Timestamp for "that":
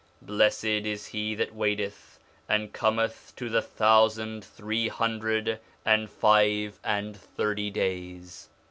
1.35-1.53